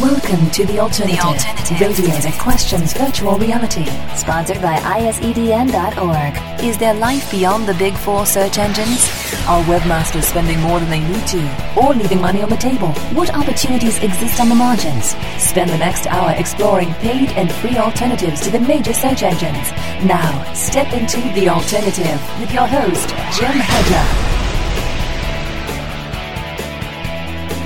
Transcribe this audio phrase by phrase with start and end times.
[0.00, 1.80] Welcome to The Alternative, The Alternative.
[1.80, 3.84] radio that questions virtual reality.
[4.16, 6.64] Sponsored by ISEDN.org.
[6.64, 9.04] Is there life beyond the big four search engines?
[9.46, 11.76] Are webmasters spending more than they need to?
[11.76, 12.88] Or leaving money on the table.
[13.12, 15.14] What opportunities exist on the margins?
[15.36, 19.72] Spend the next hour exploring paid and free alternatives to the major search engines.
[20.08, 24.31] Now, step into The Alternative with your host, Jim Hedger.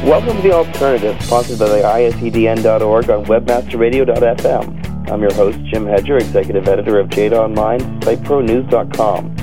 [0.06, 5.10] Welcome to The Alternative, sponsored by the ISEDN.org on webmasterradio.fm.
[5.10, 9.34] I'm your host, Jim Hedger, executive editor of Jayde Online, SiteProNews.com.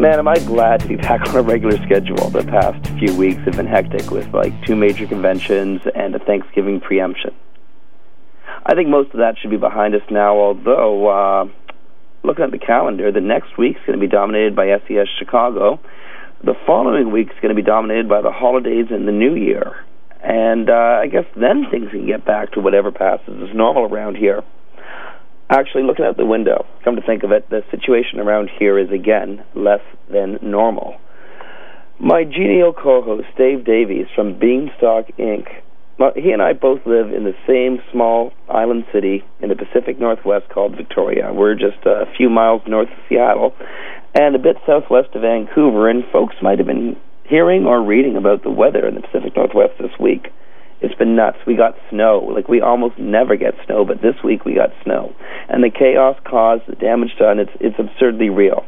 [0.00, 2.30] Man, am I glad to be back on a regular schedule.
[2.30, 6.80] The past few weeks have been hectic with like two major conventions and a Thanksgiving
[6.80, 7.34] preemption.
[8.64, 11.48] I think most of that should be behind us now, although, uh,
[12.22, 15.80] looking at the calendar, the next week's going to be dominated by SES Chicago
[16.46, 19.84] the following week is going to be dominated by the holidays and the new year.
[20.22, 24.16] And uh, I guess then things can get back to whatever passes as normal around
[24.16, 24.42] here.
[25.50, 28.90] Actually, looking out the window, come to think of it, the situation around here is
[28.90, 30.94] again less than normal.
[31.98, 35.46] My genial co host, Dave Davies from Beanstalk Inc.,
[36.14, 40.48] he and I both live in the same small island city in the Pacific Northwest
[40.50, 41.32] called Victoria.
[41.32, 43.54] We're just a few miles north of Seattle
[44.16, 46.96] and a bit southwest of Vancouver, and folks might have been
[47.28, 50.32] hearing or reading about the weather in the Pacific Northwest this week.
[50.80, 51.38] It's been nuts.
[51.46, 52.30] We got snow.
[52.32, 55.14] Like we almost never get snow, but this week we got snow.
[55.48, 58.64] And the chaos caused, the damage done, it's it's absurdly real.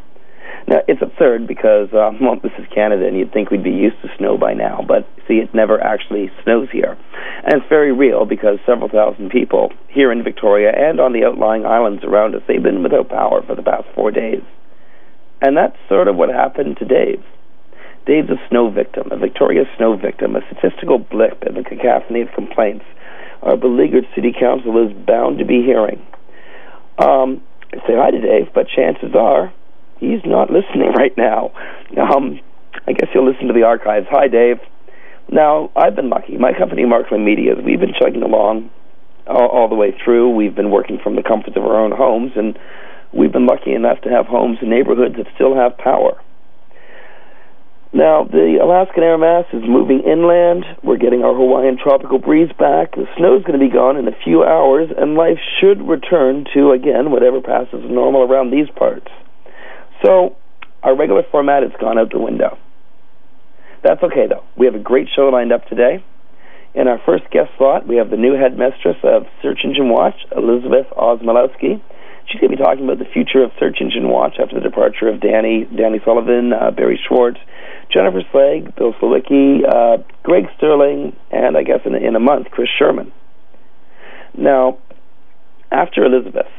[0.67, 3.97] Now, it's absurd because, um, well, this is Canada, and you'd think we'd be used
[4.03, 6.97] to snow by now, but see, it never actually snows here.
[7.45, 11.65] And it's very real because several thousand people here in Victoria and on the outlying
[11.65, 14.43] islands around us, they've been without power for the past four days.
[15.41, 17.23] And that's sort of what happened to Dave.
[18.07, 22.29] Dave's a snow victim, a Victoria snow victim, a statistical blip in the cacophony of
[22.35, 22.85] complaints
[23.43, 26.05] our beleaguered city council is bound to be hearing.
[26.99, 27.43] Um,
[27.87, 29.53] say hi to Dave, but chances are
[29.99, 31.53] he's not listening right now.
[32.01, 32.41] Um,
[32.87, 34.07] I guess he'll listen to the archives.
[34.11, 34.59] Hi, Dave.
[35.31, 36.37] Now, I've been lucky.
[36.39, 38.71] My company, Markland Media, we've been chugging along
[39.27, 40.31] all, all the way through.
[40.31, 42.59] We've been working from the comforts of our own homes, and
[43.13, 46.21] we've been lucky enough to have homes and neighborhoods that still have power.
[47.93, 50.65] Now, the Alaskan air mass is moving inland.
[50.85, 52.93] We're getting our Hawaiian tropical breeze back.
[52.93, 56.73] The snow's going to be gone in a few hours, and life should return to,
[56.73, 59.09] again, whatever passes normal around these parts.
[60.05, 60.37] So,
[60.83, 62.59] our regular format has gone out the window.
[63.83, 64.45] That's okay, though.
[64.57, 66.05] We have a great show lined up today.
[66.75, 70.87] In our first guest slot, we have the new headmistress of Search Engine Watch, Elizabeth
[70.93, 71.81] Osmeloski.
[72.29, 75.09] She's going to be talking about the future of Search Engine Watch after the departure
[75.09, 77.39] of Danny, Danny Sullivan, uh, Barry Schwartz,
[77.91, 82.69] Jennifer Slegg, Bill Slawski, uh, Greg Sterling, and I guess in, in a month, Chris
[82.79, 83.13] Sherman.
[84.37, 84.79] Now,
[85.73, 86.53] after Elizabeth,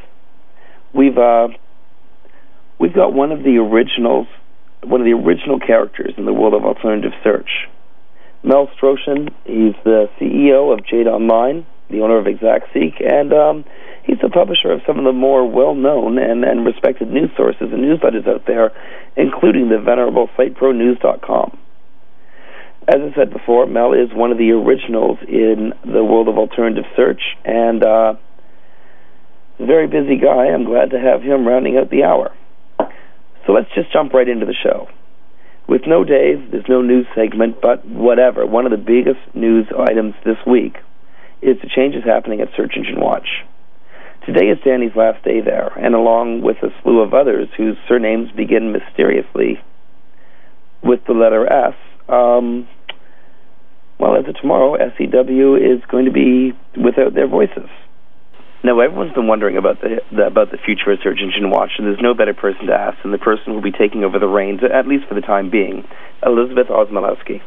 [0.94, 1.50] we've uh,
[2.80, 4.28] we've got one of the originals,
[4.84, 7.50] one of the original characters in the world of alternative search.
[8.42, 13.66] Mel Strocen, he's the CEO of Jayde Online, the owner of ExactSeek, and um,
[14.10, 17.84] he's the publisher of some of the more well-known and, and respected news sources and
[17.84, 18.72] newsletters out there,
[19.16, 21.58] including the venerable SiteProNews.com.
[22.88, 26.86] As I said before, Mel is one of the originals in the world of alternative
[26.96, 28.14] search, and uh,
[29.60, 30.48] very busy guy.
[30.48, 32.34] I'm glad to have him rounding out the hour.
[33.46, 34.88] So let's just jump right into the show.
[35.68, 38.48] With no Dave, there's no news segment, but whatever.
[38.48, 40.78] One of the biggest news items this week
[41.44, 43.28] is the changes happening at Search Engine Watch.
[44.30, 48.30] Today is Danny's last day there, and along with a slew of others whose surnames
[48.30, 49.58] begin mysteriously
[50.84, 51.74] with the letter S,
[52.08, 52.68] um,
[54.00, 57.74] well, as of tomorrow, SEW is going to be without their voices.
[58.64, 61.88] Now, everyone's been wondering about the, the about the future of Search Engine Watch, and
[61.88, 64.28] there's no better person to ask than the person who will be taking over the
[64.28, 65.88] reins, at least for the time being,
[66.22, 67.42] Elizabeth Osmeloski.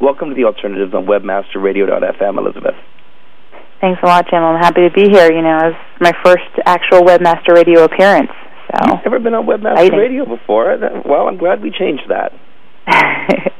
[0.00, 2.76] Welcome to the Alternatives on WebmasterRadio.fm, Elizabeth.
[3.80, 4.42] Thanks a lot, Jim.
[4.42, 5.30] I'm happy to be here.
[5.30, 8.32] You know, it's my first actual Webmaster Radio appearance.
[8.74, 9.98] So You've never been on Webmaster Exciting.
[9.98, 10.76] Radio before.
[11.06, 12.32] Well, I'm glad we changed that.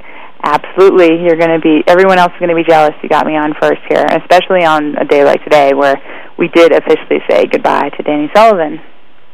[0.43, 1.83] absolutely, you're going to be.
[1.87, 2.95] Everyone else is going to be jealous.
[3.03, 5.97] You got me on first here, especially on a day like today where
[6.39, 8.81] we did officially say goodbye to Danny Sullivan.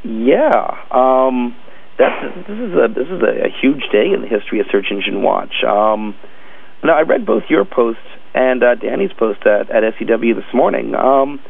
[0.04, 1.56] Yeah, um,
[1.98, 4.86] that's this is a this is a, a huge day in the history of Search
[4.90, 5.64] Engine Watch.
[5.66, 6.14] Um,
[6.82, 10.94] now, I read both your post and uh, Danny's post at, at SEW this morning.
[10.94, 11.40] Um,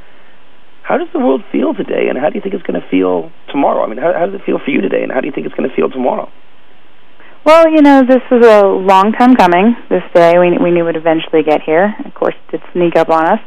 [0.83, 3.33] how does the world feel today, and how do you think it's going to feel
[3.49, 3.83] tomorrow?
[3.83, 5.47] I mean, how, how does it feel for you today, and how do you think
[5.47, 6.31] it's going to feel tomorrow?
[7.45, 9.77] Well, you know, this was a long time coming.
[9.89, 11.95] This day, we we knew would eventually get here.
[12.05, 13.41] Of course, it did sneak up on us.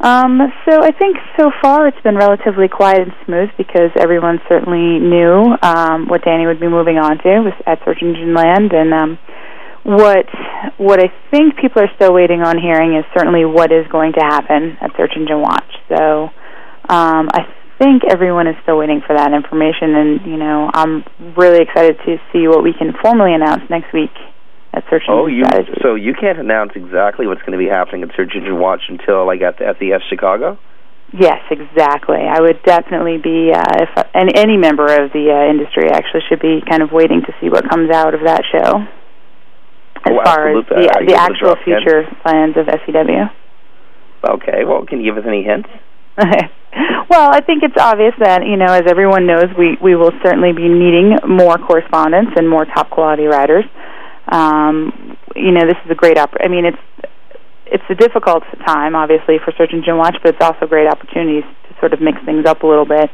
[0.00, 4.98] Um, so I think so far it's been relatively quiet and smooth because everyone certainly
[4.98, 8.94] knew um, what Danny would be moving on to was at Search Engine Land, and
[8.94, 9.18] um,
[9.90, 10.26] what
[10.78, 14.20] what I think people are still waiting on hearing is certainly what is going to
[14.20, 15.70] happen at Search Engine Watch.
[15.88, 16.30] So
[16.88, 21.02] um, I think everyone is still waiting for that information, and you know I'm
[21.36, 24.14] really excited to see what we can formally announce next week
[24.72, 25.72] at Search Engine oh, you, Strategy.
[25.82, 29.26] So you can't announce exactly what's going to be happening at Search Engine Watch until
[29.26, 30.58] like at the SES Chicago.
[31.12, 32.22] Yes, exactly.
[32.22, 36.38] I would definitely be, uh, if and any member of the uh, industry actually should
[36.38, 38.86] be kind of waiting to see what comes out of that show,
[40.04, 43.28] as Oh, far as the the actual future plans of SEW.
[44.24, 44.64] Okay.
[44.64, 45.68] Well, can you give us any hints?
[47.10, 50.52] well, I think it's obvious that you know, as everyone knows, we we will certainly
[50.52, 53.64] be needing more correspondence and more top quality writers.
[54.28, 56.78] Um, you know, this is a great opp- I mean, it's
[57.66, 61.74] it's a difficult time, obviously, for Search Engine Watch, but it's also great opportunities to
[61.80, 63.10] sort of mix things up a little bit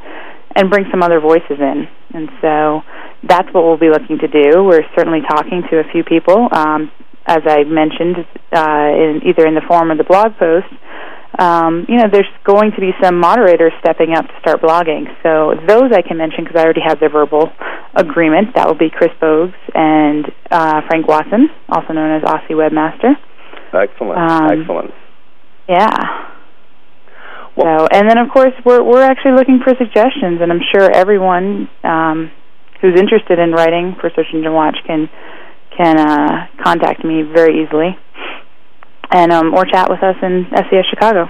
[0.54, 1.88] and bring some other voices in.
[2.14, 2.80] And so
[3.22, 4.64] that's what we'll be looking to do.
[4.64, 6.90] We're certainly talking to a few people, um,
[7.26, 8.16] as I mentioned,
[8.52, 10.72] uh, in, either in the form of the blog post.
[11.38, 15.04] Um, you know, there's going to be some moderators stepping up to start blogging.
[15.22, 17.52] So those I can mention because I already have their verbal
[17.94, 18.54] agreement.
[18.54, 23.16] That will be Chris Boggs and uh, Frank Watson, also known as Aussie Webmaster.
[23.74, 24.18] Excellent.
[24.18, 24.94] Um, Excellent.
[25.68, 26.15] Yeah.
[27.58, 31.68] So, and then of course we're we're actually looking for suggestions, and I'm sure everyone
[31.82, 32.30] um,
[32.80, 35.08] who's interested in writing for Search Engine Watch can
[35.76, 37.96] can uh, contact me very easily,
[39.10, 41.28] and um, or chat with us in SES Chicago.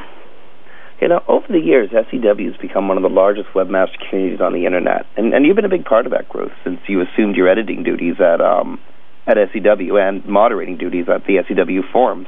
[1.00, 4.55] You know, over the years, SEW has become one of the largest webmaster communities on
[4.55, 7.37] the internet, and, and you've been a big part of that growth since you assumed
[7.37, 8.81] your editing duties at um,
[9.26, 12.26] at SEW and moderating duties at the SEW forums.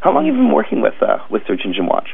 [0.00, 2.08] How long have you been working with uh, with Search Engine Watch?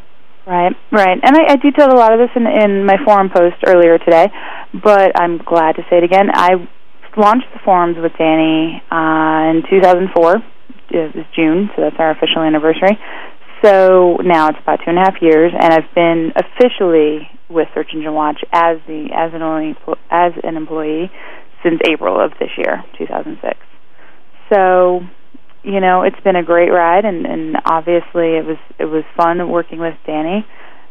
[0.46, 1.18] Right, right.
[1.22, 4.28] And I, I detailed a lot of this in, in my forum post earlier today,
[4.74, 6.28] but I'm glad to say it again.
[6.32, 6.68] I
[7.16, 10.36] launched the forums with Danny uh, in 2004.
[10.90, 12.98] It was June, so that's our official anniversary.
[13.64, 17.88] So now it's about two and a half years, and I've been officially with Search
[17.94, 19.74] Engine Watch as the as an only
[20.10, 21.10] as an employee
[21.62, 23.56] since April of this year, 2006.
[24.52, 25.00] So
[25.64, 29.48] you know, it's been a great ride, and, and obviously it was it was fun
[29.50, 30.46] working with Danny.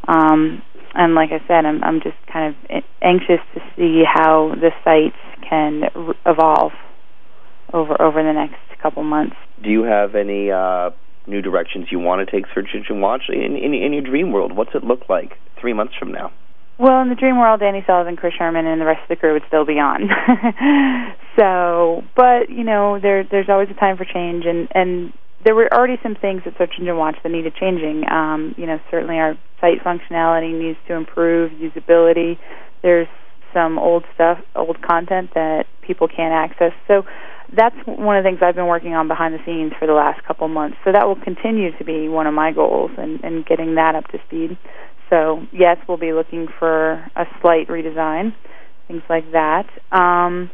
[0.07, 0.61] Um,
[0.93, 5.13] and like I said, I'm I'm just kind of anxious to see how the site
[5.47, 6.73] can r- evolve
[7.71, 9.35] over over the next couple months.
[9.63, 10.89] Do you have any uh,
[11.27, 14.55] new directions you want to take Search Engine Watch in, in in your dream world?
[14.55, 16.31] What's it look like three months from now?
[16.79, 19.33] Well, in the dream world, Danny Sullivan, Chris Sherman, and the rest of the crew
[19.33, 20.09] would still be on.
[21.37, 25.13] so, but you know, there there's always a time for change, and and
[25.43, 28.03] there were already some things at Search Engine Watch that needed changing.
[28.09, 32.37] Um, you know, certainly our site functionality needs to improve, usability.
[32.81, 33.07] There's
[33.53, 36.71] some old stuff, old content that people can't access.
[36.87, 37.03] So
[37.55, 40.25] that's one of the things I've been working on behind the scenes for the last
[40.25, 40.77] couple months.
[40.83, 44.07] So that will continue to be one of my goals and, and getting that up
[44.07, 44.57] to speed.
[45.09, 48.33] So yes, we'll be looking for a slight redesign,
[48.87, 49.67] things like that.
[49.91, 50.49] Um,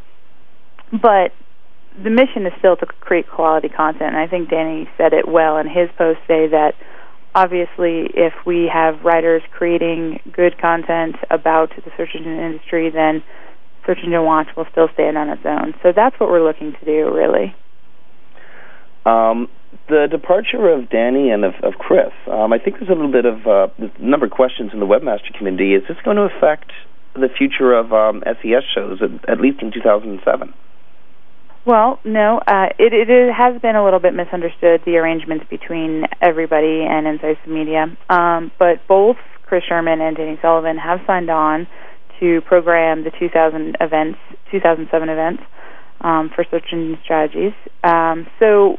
[0.92, 1.32] but
[2.02, 4.16] the mission is still to create quality content.
[4.16, 6.76] And I think Danny said it well in his post today that
[7.36, 13.24] obviously if we have writers creating good content about the search engine industry, then
[13.86, 15.74] Search Engine Watch will still stand on its own.
[15.82, 17.56] So that's what we're looking to do, really.
[19.06, 19.48] Um,
[19.88, 23.26] the departure of Danny and of, of Chris, um, I think there's a little bit
[23.26, 25.74] of uh, a number of questions in the webmaster community.
[25.74, 26.72] Is this going to affect
[27.14, 30.54] the future of um, SES shows, at, at least in 2007?
[31.66, 36.04] Well, no, uh, it, it, it has been a little bit misunderstood the arrangements between
[36.22, 41.68] everybody and Incisive Media, um, but both Chris Sherman and Danny Sullivan have signed on
[42.20, 44.20] to program the 2000 events,
[44.52, 45.44] 2007 events
[46.02, 47.54] um, for Search Engine Strategies.
[47.84, 48.78] Um, so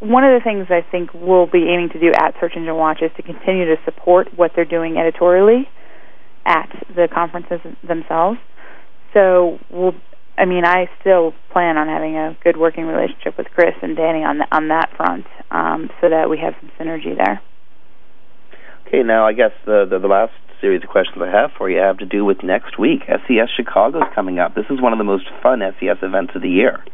[0.00, 3.02] one of the things I think we'll be aiming to do at Search Engine Watch
[3.02, 5.68] is to continue to support what they're doing editorially
[6.46, 8.38] at the conferences themselves.
[9.12, 9.94] So we'll,
[10.38, 14.22] I mean, I still plan on having a good working relationship with Chris and Danny
[14.22, 17.42] on the, on that front, um, so that we have some synergy there.
[18.86, 21.78] Okay, now I guess the, the the last series of questions I have for you
[21.78, 23.02] have to do with next week.
[23.06, 24.54] SES Chicago is coming up.
[24.54, 26.84] This is one of the most fun SES events of the year.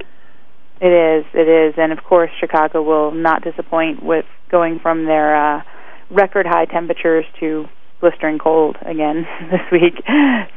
[0.81, 5.37] It is, it is, and of course, Chicago will not disappoint with going from their
[5.37, 5.63] uh,
[6.11, 7.67] record high temperatures to
[8.05, 9.97] blistering cold again this week.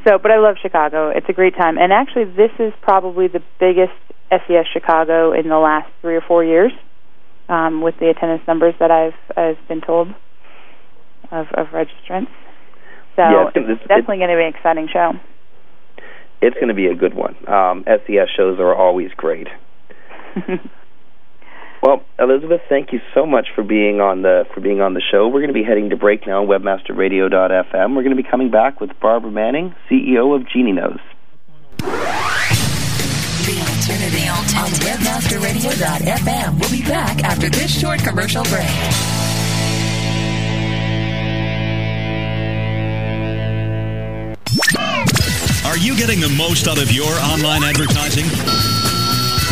[0.04, 1.08] So, but I love Chicago.
[1.08, 3.96] It's a great time, and actually, this is probably the biggest
[4.30, 6.72] SES Chicago in the last three or four years,
[7.48, 10.08] um, with the attendance numbers that I've I've been told.
[11.30, 12.32] of, of registrants.
[13.16, 15.12] So Yeah, it's, it's- it's- definitely going to be an exciting show.
[16.40, 17.34] It's going to be a good one.
[17.48, 19.48] Um, SES shows are always great.
[21.82, 25.28] Well, Elizabeth, thank you so much for being on the for being on the show.
[25.28, 27.94] We're going to be heading to break now on webmasterradio.fm.
[27.94, 30.98] We're going to be coming back with Barbara Manning, CEO of Genie Knows.
[31.78, 34.18] The Alternative
[34.58, 36.60] on WebmasterRadio.fm.
[36.60, 38.68] We'll be back after this short commercial break.
[45.64, 48.24] Are you getting the most out of your online advertising?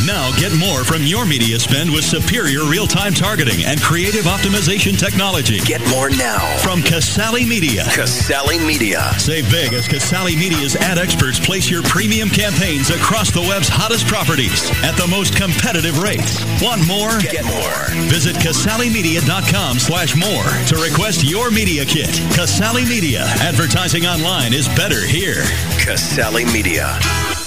[0.06, 5.58] Now get more from your media spend with superior real-time targeting and creative optimization technology.
[5.60, 7.82] Get more now From Casale Media.
[7.90, 9.02] Casale Media.
[9.18, 14.06] Save big as Casale Media's ad experts place your premium campaigns across the web's hottest
[14.06, 16.38] properties at the most competitive rates.
[16.62, 17.18] Want more?
[17.18, 18.06] Get more.
[18.06, 22.14] Visit CasaleMedia.com slash more to request your media kit.
[22.32, 23.24] Casale Media.
[23.42, 25.42] Advertising online is better here.
[25.82, 26.96] Casale Media.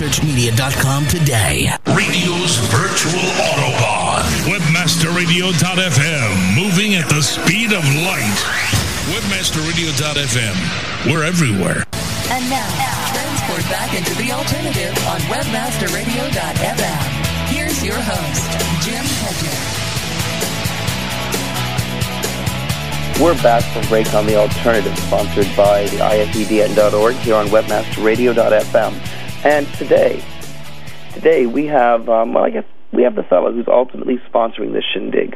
[0.00, 1.68] InfoSearchMedia.com today.
[1.88, 4.24] Radio's virtual Autobahn.
[4.48, 6.56] WebmasterRadio.fm.
[6.56, 8.40] Moving at the speed of light.
[9.12, 10.56] WebmasterRadio.fm.
[11.04, 11.84] We're everywhere.
[12.30, 12.66] And now,
[13.12, 17.52] transport back into the alternative on WebmasterRadio.fm.
[17.52, 18.50] Here's your host,
[18.82, 19.52] Jim Hedger.
[23.22, 29.19] We're back from break on the alternative, sponsored by the ISEDN.org here on WebmasterRadio.fm.
[29.42, 30.22] And today,
[31.14, 34.84] today we have, um, well, I guess we have the fellow who's ultimately sponsoring this
[34.92, 35.34] shindig.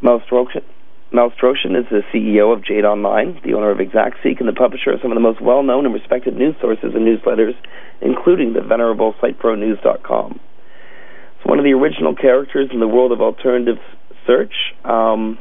[0.00, 0.62] Mel Strocen.
[1.10, 4.92] Mel Strocen is the CEO of Jayde Online, the owner of ExactSeek, and the publisher
[4.92, 7.56] of some of the most well-known and respected news sources and newsletters,
[8.00, 10.38] including the venerable SiteProNews.com.
[11.36, 13.78] It's one of the original characters in the world of alternative
[14.28, 14.54] search.
[14.84, 15.40] Um,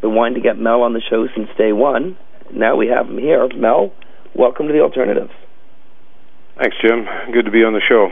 [0.00, 2.16] been wanting to get Mel on the show since day one.
[2.50, 3.46] Now we have him here.
[3.54, 3.92] Mel,
[4.34, 5.32] welcome to the Alternatives.
[6.56, 7.06] Thanks, Jim.
[7.32, 8.10] Good to be on the show.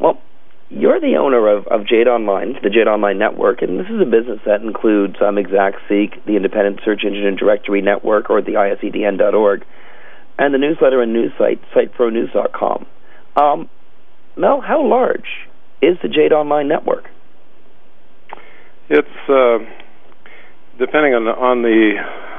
[0.00, 0.20] Well,
[0.70, 4.04] you're the owner of, of Jayde Online, the Jayde Online Network, and this is a
[4.04, 9.64] business that includes um, ExactSeek, the Independent Search Engine and Directory Network, or the ISEDN.org,
[10.38, 12.86] and the newsletter and news site, SiteProNews.com.
[13.36, 13.68] Um,
[14.36, 15.48] Mel, how large
[15.82, 17.04] is the Jayde Online Network?
[18.88, 19.58] It's uh,
[20.78, 21.94] depending on the, on the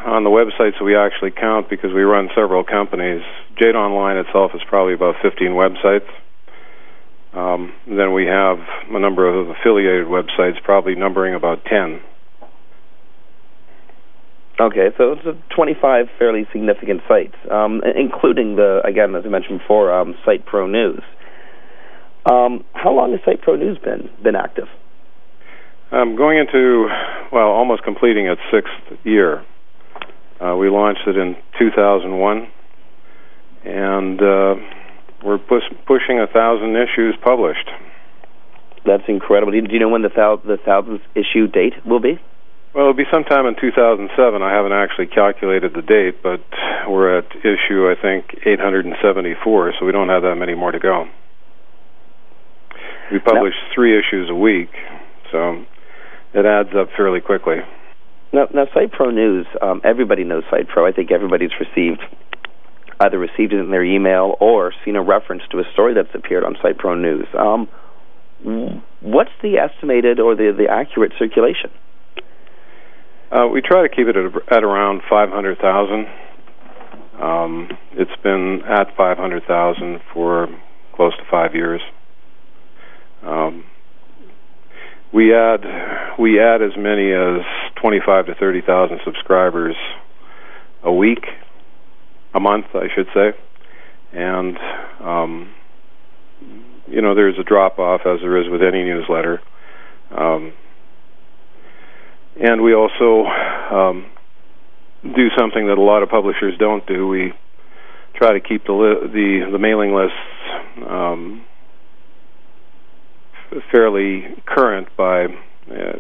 [0.06, 3.24] on the websites we actually count because we run several companies.
[3.60, 6.06] Jayde Online itself is probably about 15 websites.
[7.34, 8.60] Um, then we have
[8.92, 12.02] a number of affiliated websites, probably numbering about 10.
[14.58, 19.60] Okay, so it's a 25 fairly significant sites, um, including the, again, as I mentioned
[19.60, 21.02] before, um, Site Pro News.
[22.26, 24.68] Um, how long has Site Pro News been been active?
[25.92, 26.88] Um, going into,
[27.32, 29.46] well, almost completing its sixth year.
[30.42, 32.48] Uh, we launched it in 2001,
[33.64, 34.56] and uh,
[35.24, 37.70] we're pus- pushing a thousand issues published.
[38.86, 39.52] That's incredible.
[39.52, 42.20] Do you know when the, thou- the thousandth issue date will be?
[42.74, 44.42] Well, it'll be sometime in 2007.
[44.42, 46.44] I haven't actually calculated the date, but
[46.90, 51.06] we're at issue, I think, 874, so we don't have that many more to go.
[53.12, 54.72] We publish three issues a week,
[55.32, 55.64] so
[56.36, 57.58] it adds up fairly quickly.
[58.34, 60.86] Now, now Site Pro News, um, everybody knows Site Pro.
[60.86, 62.02] I think everybody's received
[63.00, 66.44] either received it in their email or seen a reference to a story that's appeared
[66.44, 67.28] on Site Pro News.
[67.38, 67.68] Um,
[69.02, 71.72] what's the estimated or the, the accurate circulation?
[73.32, 76.08] Uh, we try to keep it at, at around 500,000.
[77.22, 80.48] Um, it's been at 500,000 for
[80.96, 81.82] close to five years.
[83.24, 83.66] Um,
[85.16, 85.62] we add
[86.20, 87.42] we add as many as
[87.82, 89.76] 25 to 30,000 subscribers
[90.84, 91.24] a week,
[92.34, 93.32] a month, I should say,
[94.12, 94.58] and
[95.00, 95.54] um,
[96.88, 99.42] you know there's a drop off as there is with any newsletter,
[100.12, 100.52] um,
[102.40, 103.26] and we also
[103.74, 104.06] um,
[105.04, 107.08] do something that a lot of publishers don't do.
[107.08, 107.32] We
[108.16, 110.18] try to keep the li- the the mailing lists
[110.86, 111.46] um,
[113.72, 116.00] fairly current by uh,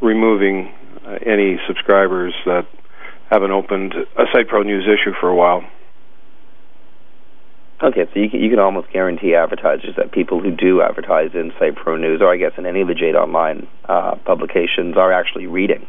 [0.00, 0.72] removing
[1.06, 2.66] uh, any subscribers that
[3.30, 5.62] haven't opened a Site Pro News issue for a while.
[7.80, 11.52] Okay, so you can, you can almost guarantee advertisers that people who do advertise in
[11.60, 15.12] Site Pro News, or I guess in any of the Jayde Online uh, publications, are
[15.12, 15.86] actually reading.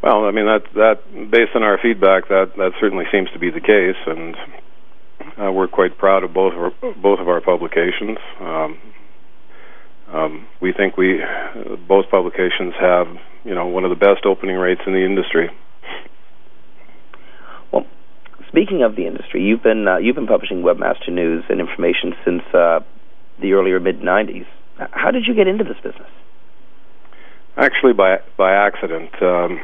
[0.00, 3.50] Well, I mean that that based on our feedback, that that certainly seems to be
[3.50, 4.36] the case, and
[5.20, 8.18] uh, we're quite proud of both of our, both of our publications.
[8.40, 8.78] Um,
[10.12, 13.06] um, we think we uh, both publications have
[13.44, 15.50] you know one of the best opening rates in the industry.
[17.72, 17.86] Well,
[18.48, 22.42] speaking of the industry, you've been uh, you've been publishing Webmaster News and information since
[22.54, 22.80] uh,
[23.40, 24.46] the earlier mid '90s.
[24.78, 26.10] How did you get into this business?
[27.56, 29.10] Actually, by by accident.
[29.20, 29.60] Um,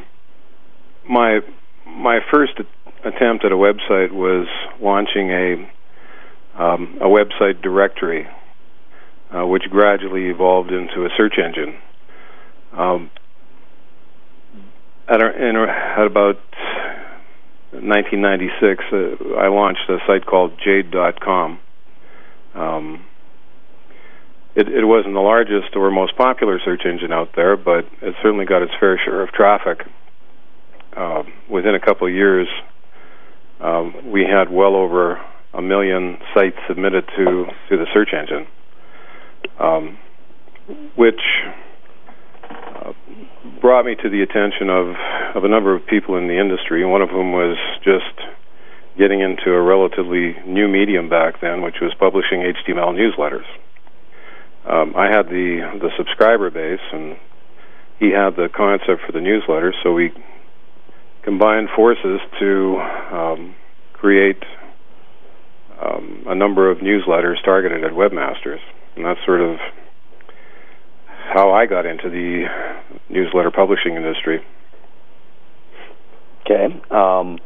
[1.08, 1.40] my
[1.86, 2.60] my first
[3.04, 4.46] attempt at a website was
[4.80, 5.70] launching a
[6.56, 8.28] um, a website directory,
[9.32, 11.76] uh, which gradually evolved into a search engine.
[12.72, 13.10] Um,
[15.08, 16.38] at, our, in, at about
[17.72, 21.58] 1996, uh, I launched a site called Jayde.com.
[22.54, 23.04] Um,
[24.54, 28.44] it, it wasn't the largest or most popular search engine out there, but it certainly
[28.44, 29.80] got its fair share of traffic.
[30.96, 32.46] Uh, within a couple of years,
[33.60, 35.20] um, we had well over
[35.52, 38.46] a million sites submitted to to the search engine,
[39.58, 39.98] um,
[40.96, 41.20] which
[42.50, 42.92] uh,
[43.60, 44.94] brought me to the attention of
[45.36, 46.84] of a number of people in the industry.
[46.84, 48.18] One of whom was just
[48.98, 53.46] getting into a relatively new medium back then, which was publishing HTML newsletters.
[54.66, 57.16] Um, I had the the subscriber base, and
[57.98, 60.12] he had the concept for the newsletter, so we
[61.24, 62.76] combined forces to
[63.12, 63.54] um,
[63.92, 64.42] create
[65.80, 68.60] um, a number of newsletters targeted at webmasters,
[68.96, 69.56] and that's sort of
[71.32, 72.44] how I got into the
[73.08, 74.44] newsletter publishing industry.
[76.44, 77.38] Okay, um,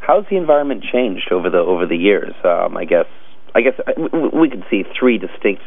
[0.00, 2.34] how's the environment changed over the over the years?
[2.42, 3.06] Um, I guess
[3.54, 3.92] I guess uh,
[4.32, 5.62] we could see three distinct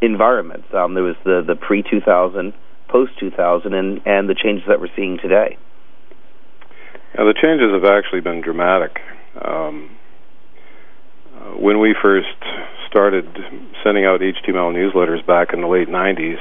[0.00, 0.68] environments.
[0.72, 2.54] Um, there was the the pre two thousand,
[2.88, 5.58] post two thousand, and and the changes that we're seeing today.
[7.16, 8.98] Now, the changes have actually been dramatic.
[9.40, 9.96] Um,
[11.32, 12.26] uh, when we first
[12.88, 13.26] started
[13.84, 16.38] sending out HTML newsletters back in the late 90s,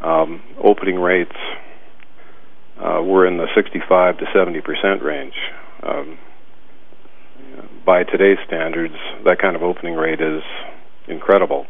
[0.00, 1.36] um, opening rates
[2.78, 5.34] uh, were in the 65 to 70 percent range.
[5.82, 6.18] Um,
[7.84, 10.42] by today's standards, that kind of opening rate is
[11.08, 11.66] incredible.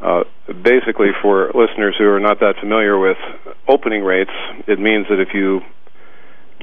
[0.00, 0.22] Uh,
[0.62, 3.16] basically, for listeners who are not that familiar with
[3.66, 4.30] opening rates,
[4.68, 5.60] it means that if you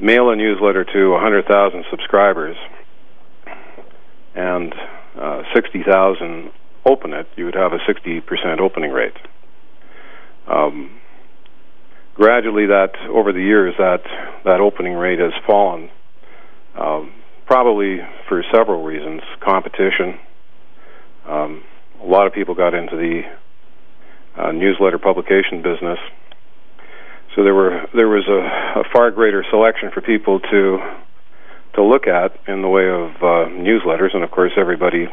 [0.00, 2.56] mail a newsletter to 100,000 subscribers
[4.34, 4.74] and
[5.18, 6.50] uh, 60,000
[6.84, 9.16] open it, you would have a 60% opening rate.
[10.46, 11.00] Um,
[12.14, 14.02] gradually, that over the years, that
[14.44, 15.90] that opening rate has fallen,
[16.76, 17.12] um,
[17.46, 19.22] probably for several reasons.
[19.40, 20.18] Competition.
[21.26, 21.64] Um,
[22.00, 23.22] a lot of people got into the
[24.40, 25.98] uh, newsletter publication business
[27.36, 30.78] so there were there was a, a far greater selection for people to
[31.74, 35.06] to look at in the way of uh, newsletters, and of course everybody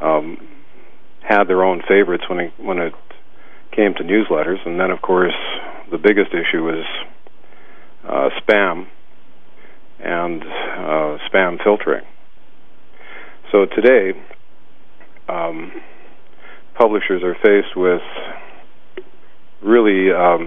[0.00, 0.38] um,
[1.20, 2.94] had their own favorites when it when it
[3.76, 5.36] came to newsletters, and then of course
[5.90, 6.84] the biggest issue was
[8.04, 8.86] uh, spam
[10.00, 12.04] and uh, spam filtering.
[13.52, 14.12] So today,
[15.28, 15.72] um,
[16.74, 18.02] publishers are faced with
[19.62, 20.46] really um,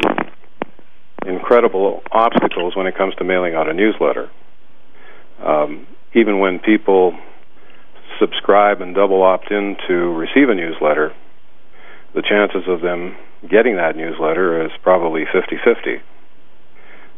[1.25, 4.29] incredible obstacles when it comes to mailing out a newsletter.
[5.43, 7.17] Um, even when people
[8.19, 11.13] subscribe and double opt in to receive a newsletter,
[12.13, 13.15] the chances of them
[13.49, 16.01] getting that newsletter is probably 50 50,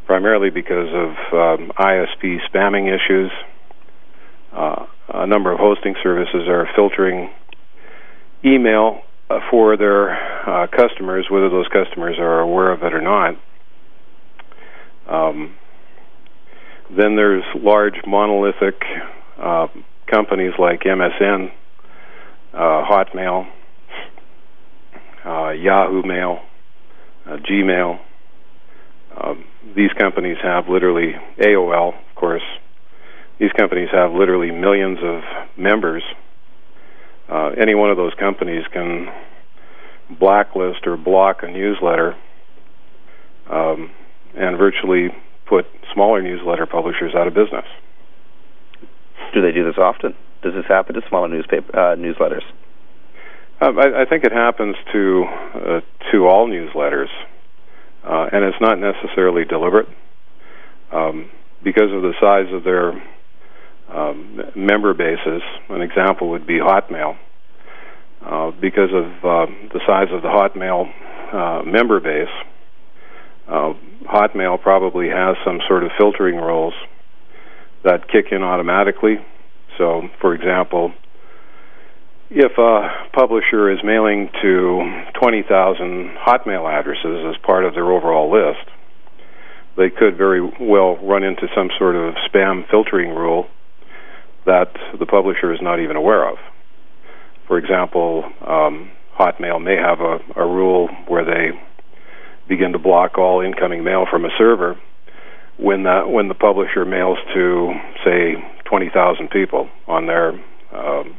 [0.05, 3.31] primarily because of um, ISP spamming issues.
[4.51, 7.29] Uh, a number of hosting services are filtering
[8.45, 10.11] email uh, for their
[10.47, 13.35] uh, customers, whether those customers are aware of it or not.
[15.07, 15.55] Um,
[16.89, 18.81] then there's large monolithic
[19.37, 19.67] uh,
[20.07, 21.51] companies like MSN,
[22.53, 23.47] uh, Hotmail,
[25.25, 26.39] uh, Yahoo Mail,
[27.25, 27.99] uh, Gmail.
[29.19, 32.43] Um, these companies have literally AOL, of course.
[33.39, 35.21] These companies have literally millions of
[35.57, 36.03] members.
[37.29, 39.07] Uh, any one of those companies can
[40.19, 42.15] blacklist or block a newsletter
[43.49, 43.91] um,
[44.35, 45.09] and virtually
[45.47, 47.65] put smaller newsletter publishers out of business.
[49.33, 50.15] Do they do this often?
[50.41, 52.43] Does this happen to smaller newspaper uh, newsletters?
[53.61, 57.07] Um, I, I think it happens to uh, to all newsletters,
[58.03, 59.87] uh, and it's not necessarily deliberate.
[60.91, 61.31] Um,
[61.63, 62.91] because of the size of their
[63.89, 67.17] um, member bases, an example would be Hotmail.
[68.21, 70.91] Uh, because of uh, the size of the Hotmail
[71.33, 72.29] uh, member base,
[73.47, 73.73] uh,
[74.05, 76.73] Hotmail probably has some sort of filtering rules
[77.83, 79.17] that kick in automatically.
[79.77, 80.93] So, for example,
[82.29, 88.67] if a publisher is mailing to 20,000 Hotmail addresses as part of their overall list,
[89.77, 93.47] they could very well run into some sort of spam filtering rule
[94.45, 96.37] that the publisher is not even aware of.
[97.47, 101.59] For example, um, Hotmail may have a, a rule where they
[102.47, 104.77] begin to block all incoming mail from a server
[105.57, 110.29] when that when the publisher mails to say 20,000 people on their
[110.73, 111.15] um,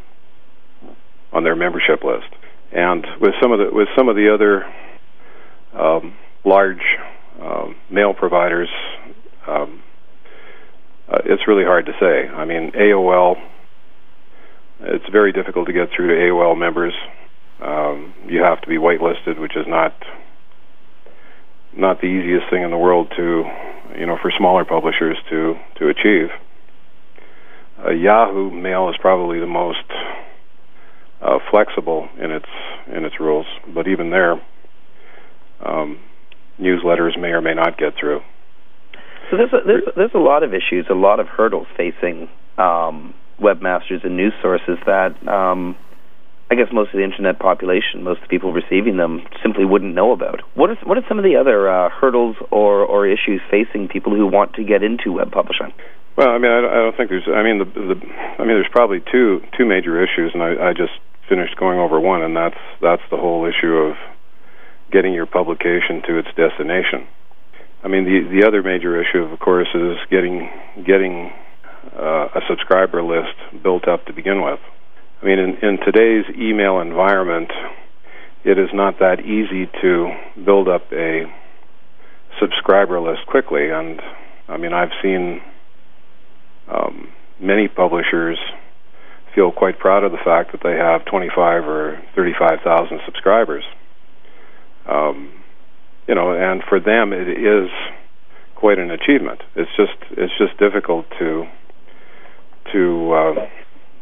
[1.33, 2.27] on their membership list.
[2.73, 4.65] And with some of the with some of the other
[5.81, 6.83] um, large
[7.41, 8.69] um, mail providers,
[9.47, 9.83] um,
[11.09, 12.29] uh, it's really hard to say.
[12.29, 13.37] I mean, AOL.
[14.81, 16.93] It's very difficult to get through to AOL members.
[17.61, 19.95] Um, you have to be whitelisted, which is not
[21.77, 23.45] not the easiest thing in the world to,
[23.99, 26.29] you know, for smaller publishers to to achieve.
[27.85, 29.85] Uh, Yahoo Mail is probably the most
[31.21, 32.49] uh, flexible in its
[32.95, 34.41] in its rules, but even there,
[35.65, 35.99] um,
[36.61, 38.21] newsletters may or may not get through.
[39.31, 43.15] So there's a, there's, there's a lot of issues, a lot of hurdles facing um,
[43.41, 45.77] webmasters and news sources that um,
[46.51, 49.95] I guess most of the internet population, most of the people receiving them, simply wouldn't
[49.95, 50.43] know about.
[50.55, 54.15] What are what are some of the other uh, hurdles or or issues facing people
[54.15, 55.73] who want to get into web publishing?
[56.17, 57.27] Well, I mean, I, I don't think there's.
[57.27, 57.97] I mean, the, the
[58.39, 60.93] I mean, there's probably two two major issues, and I, I just
[61.29, 63.97] finished going over one, and that's that's the whole issue of
[64.93, 67.09] getting your publication to its destination.
[67.83, 70.51] I mean, the the other major issue, of course, is getting
[70.87, 71.33] getting
[71.99, 74.61] uh, a subscriber list built up to begin with.
[75.23, 77.51] I mean, in, in today's email environment,
[78.45, 80.13] it is not that easy to
[80.45, 81.25] build up a
[82.41, 83.71] subscriber list quickly.
[83.71, 84.01] And
[84.49, 85.41] I mean, I've seen
[86.71, 87.09] um,
[87.41, 88.39] many publishers
[89.35, 93.65] feel quite proud of the fact that they have 25 or 35,000 subscribers.
[94.87, 95.33] Um,
[96.07, 97.71] you know, and for them, it is
[98.55, 99.41] quite an achievement.
[99.57, 101.47] It's just it's just difficult to
[102.73, 103.47] to uh,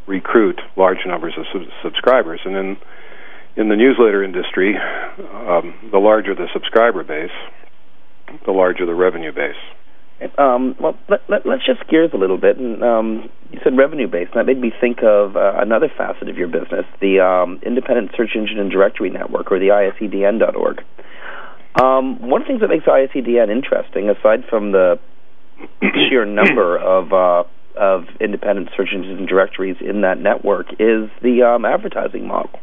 [0.07, 2.41] recruit large numbers of sub- subscribers.
[2.45, 2.77] And in
[3.55, 7.31] in the newsletter industry, um, the larger the subscriber base,
[8.47, 9.57] the larger the revenue base.
[10.39, 12.57] Um, well, let, let, us shift gears a little bit.
[12.57, 16.29] And um, you said revenue base, and that made me think of uh, another facet
[16.29, 20.83] of your business, the um, Independent Search Engine and Directory Network, or the ISEDN.org.
[21.81, 25.01] Um, one of the things that makes ISEDN interesting, aside from the
[26.09, 31.43] sheer number of uh, of independent search engines and directories in that network is the
[31.43, 32.59] um, advertising model,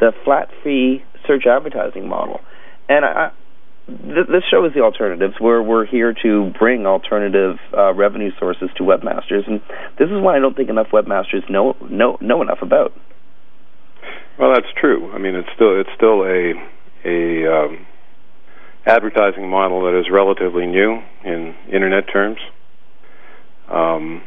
[0.00, 2.40] the flat fee search advertising model.
[2.88, 3.30] And I,
[3.86, 5.34] th- this show is the alternatives.
[5.40, 9.60] We're we're here to bring alternative uh, revenue sources to webmasters, and
[9.98, 12.92] this is one I don't think enough webmasters know know know enough about.
[14.38, 15.10] Well, that's true.
[15.12, 16.54] I mean, it's still it's still a
[17.04, 17.86] a um,
[18.86, 22.38] advertising model that is relatively new in internet terms.
[23.68, 24.22] Um,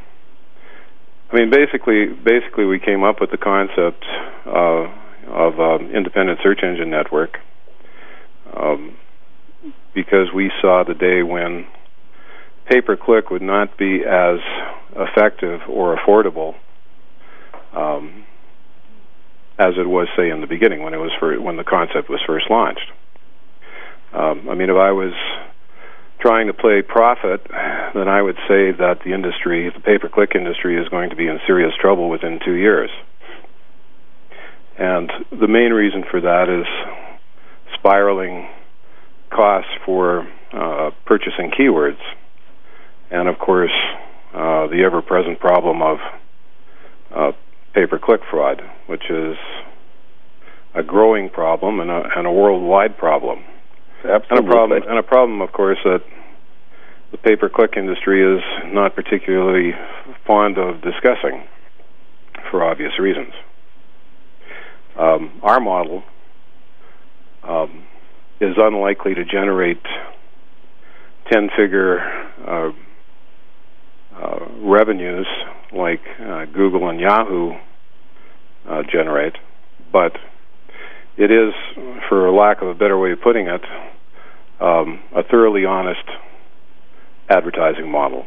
[1.31, 4.03] I mean, basically, basically, we came up with the concept
[4.45, 4.87] uh,
[5.27, 7.37] of um, independent search engine network
[8.55, 8.97] um,
[9.93, 11.67] because we saw the day when
[12.69, 14.39] pay per click would not be as
[14.95, 16.55] effective or affordable
[17.73, 18.25] um,
[19.57, 22.19] as it was, say, in the beginning when it was for, when the concept was
[22.25, 22.91] first launched.
[24.13, 25.13] Um, I mean, if I was
[26.21, 27.41] trying to play profit,
[27.93, 31.15] then I would say that the industry, the pay per click industry, is going to
[31.15, 32.89] be in serious trouble within two years.
[34.77, 36.65] And the main reason for that is
[37.73, 38.47] spiraling
[39.31, 41.99] costs for uh, purchasing keywords,
[43.09, 43.71] and of course,
[44.33, 45.97] uh, the ever present problem of
[47.15, 47.31] uh,
[47.73, 49.35] pay per click fraud, which is
[50.75, 53.43] a growing problem and a, and a worldwide problem.
[54.03, 54.37] Absolutely.
[54.37, 56.01] And a problem, and a problem, of course, that
[57.11, 58.41] the pay-per-click industry is
[58.73, 59.73] not particularly
[60.25, 61.43] fond of discussing
[62.49, 63.33] for obvious reasons.
[64.97, 66.03] Um, our model
[67.43, 67.83] um,
[68.39, 69.81] is unlikely to generate
[71.31, 71.99] ten-figure
[72.47, 72.71] uh,
[74.15, 75.27] uh, revenues
[75.73, 77.53] like uh, Google and Yahoo
[78.69, 79.35] uh, generate,
[79.91, 80.13] but
[81.17, 81.53] it is,
[82.09, 83.61] for lack of a better way of putting it,
[84.61, 86.05] um, a thoroughly honest
[87.29, 88.25] advertising model.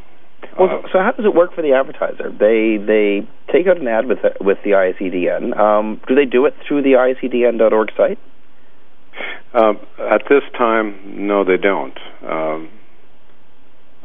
[0.58, 2.30] Well, uh, so how does it work for the advertiser?
[2.30, 5.56] They they take out an ad with with the ISEDN.
[5.58, 8.18] Um, do they do it through the ISEDN.org site?
[9.54, 11.96] Um, at this time, no, they don't.
[12.26, 12.68] Um,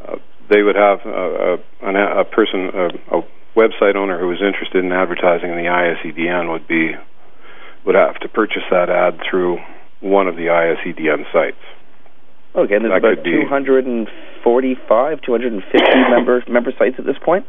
[0.07, 0.15] uh,
[0.49, 3.21] they would have a, a, a person, a, a,
[3.55, 6.91] website owner who was interested in advertising in the ISEDN would be
[7.83, 9.57] would have to purchase that ad through
[10.01, 11.57] one of the ISEDN sites.
[12.55, 15.77] Okay, and there's That about could 245, 250
[16.09, 17.45] member member sites at this point.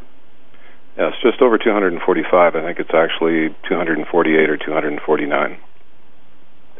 [0.98, 2.56] Yes, just over 245.
[2.56, 5.58] I think it's actually 248 or 249.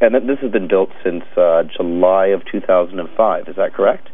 [0.01, 3.49] And th- this has been built since uh, July of 2005.
[3.49, 4.09] Is that correct?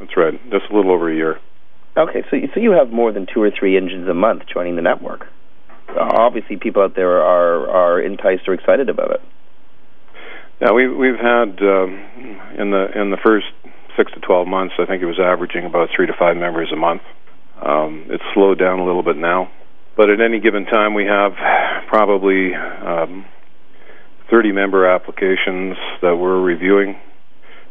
[0.00, 0.34] That's right.
[0.50, 1.38] Just a little over a year.
[1.96, 4.76] Okay, so you, so you have more than two or three engines a month joining
[4.76, 5.26] the network.
[5.88, 9.20] Uh, obviously, people out there are are enticed or excited about it.
[10.60, 13.46] Yeah, we we've had um, in the in the first
[13.96, 14.74] six to 12 months.
[14.78, 17.02] I think it was averaging about three to five members a month.
[17.62, 19.50] Um, it's slowed down a little bit now,
[19.96, 21.32] but at any given time, we have
[21.86, 23.24] probably um,
[24.30, 26.96] 30 member applications that we're reviewing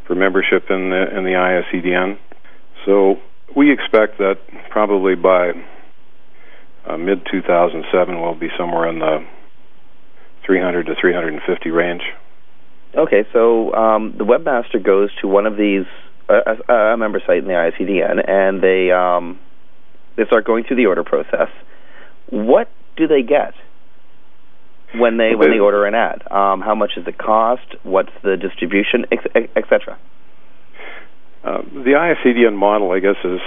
[0.05, 2.17] for membership in the in the ISEDN.
[2.85, 3.15] So
[3.53, 5.51] we expect that probably by
[6.87, 9.27] uh, mid 2007 we'll be somewhere in the
[10.45, 12.03] 300 to 350 range.
[12.97, 15.85] Okay, so um, the webmaster goes to one of these
[16.27, 19.39] uh, a, a member site in the ICDN, and they um,
[20.15, 21.49] they start going through the order process.
[22.29, 23.53] What do they get
[24.95, 26.23] when they when they order an ad?
[26.31, 27.75] Um, how much does it cost?
[27.83, 29.05] What's the distribution,
[29.55, 29.99] etc.
[31.43, 33.39] Uh, the ISEDN model, I guess, is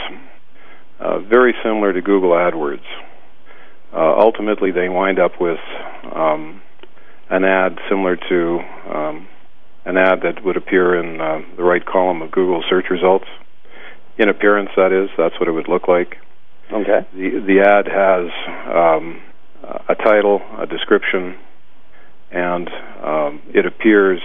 [1.00, 2.86] uh, very similar to Google AdWords.
[3.92, 5.58] Uh, ultimately, they wind up with
[6.14, 6.62] um,
[7.28, 8.58] an ad similar to
[8.88, 9.28] um,
[9.84, 13.26] an ad that would appear in uh, the right column of Google search results.
[14.18, 16.16] In appearance, that is, that's what it would look like.
[16.72, 17.06] Okay.
[17.12, 18.30] The the ad has
[18.72, 19.22] um,
[19.88, 21.36] a title, a description,
[22.30, 22.68] and
[23.02, 24.20] um, it appears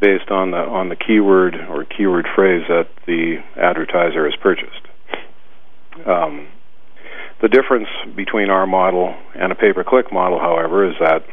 [0.00, 4.86] based on the on the keyword or keyword phrase that the advertiser has purchased.
[6.06, 6.48] Um,
[7.40, 11.24] the difference between our model and a pay-per-click model, however, is that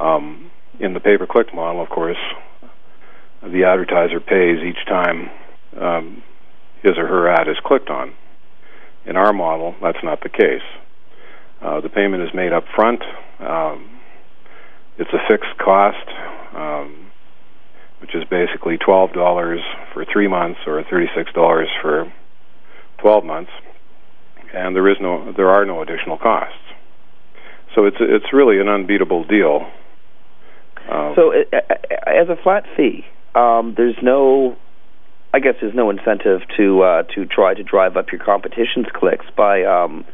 [0.00, 2.18] um, in the pay-per-click model, of course,
[3.42, 5.30] the advertiser pays each time
[5.80, 6.22] um,
[6.82, 8.14] his or her ad is clicked on.
[9.06, 10.62] In our model, that's not the case.
[11.60, 13.02] Uh, the payment is made up front.
[13.38, 14.00] Um,
[14.98, 16.08] it's a fixed cost,
[16.54, 17.10] um,
[18.00, 19.60] which is basically twelve dollars
[19.92, 22.12] for three months or thirty-six dollars for
[22.98, 23.50] twelve months,
[24.54, 26.56] and there is no, there are no additional costs.
[27.74, 29.66] So it's it's really an unbeatable deal.
[30.88, 34.56] Uh, So, as a flat fee, um, there's no,
[35.32, 39.26] I guess, there's no incentive to uh, to try to drive up your competition's clicks
[39.36, 40.04] by um,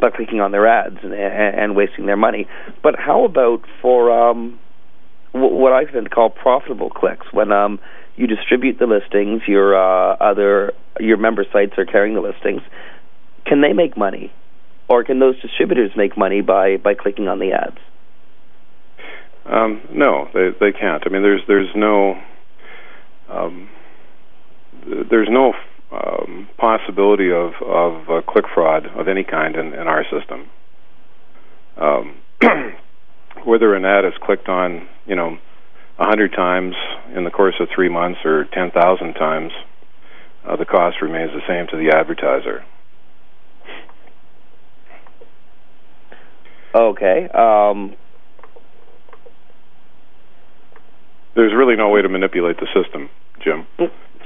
[0.00, 2.46] by clicking on their ads and, and, wasting their money.
[2.82, 4.58] But how about for um,
[5.32, 7.80] what I can call profitable clicks when um,
[8.16, 12.62] you distribute the listings, your uh, other your member sites are carrying the listings.
[13.46, 14.32] Can they make money,
[14.88, 17.78] or can those distributors make money by by clicking on the ads?
[19.46, 21.02] Um, no, they they can't.
[21.06, 22.20] I mean, there's there's no
[23.28, 23.68] um,
[25.10, 25.52] there's no
[25.92, 30.48] um, possibility of of uh, click fraud of any kind in, in our system.
[31.76, 32.16] Um,
[33.44, 35.38] whether an ad is clicked on, you know,
[35.98, 36.74] a hundred times
[37.14, 39.52] in the course of three months or ten thousand times,
[40.46, 42.64] uh, the cost remains the same to the advertiser.
[46.74, 47.28] Okay.
[47.28, 47.94] Um,
[51.34, 53.10] There's really no way to manipulate the system,
[53.42, 53.66] Jim.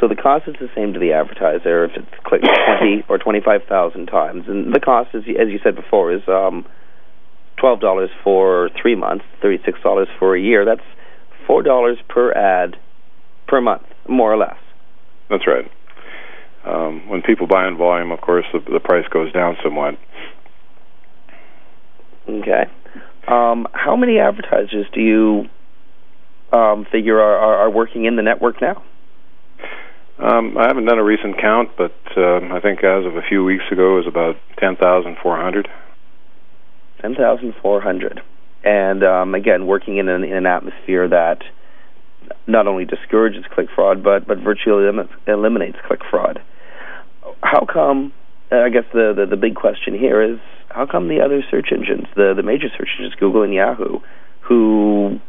[0.00, 3.40] So the cost is the same to the advertiser if it's clicked twenty or twenty
[3.40, 6.66] five thousand times, and the cost, is, as you said before, is um,
[7.58, 10.64] twelve dollars for three months, thirty six dollars for a year.
[10.64, 10.86] That's
[11.46, 12.76] four dollars per ad
[13.48, 14.58] per month, more or less.
[15.30, 15.70] That's right.
[16.64, 19.94] Um, when people buy in volume, of course, the, the price goes down somewhat.
[22.28, 22.64] Okay.
[23.26, 25.44] Um, how many advertisers do you
[26.52, 28.82] um, figure are, are, are working in the network now?
[30.18, 33.44] Um, I haven't done a recent count, but um, I think as of a few
[33.44, 35.68] weeks ago, it was about 10,400.
[37.00, 38.20] 10,400.
[38.64, 41.42] And um, again, working in an, in an atmosphere that
[42.48, 46.42] not only discourages click fraud, but, but virtually elim- eliminates click fraud.
[47.42, 48.12] How come,
[48.50, 52.06] I guess the, the, the big question here is, how come the other search engines,
[52.16, 54.00] the, the major search engines, Google and Yahoo,
[54.40, 55.20] who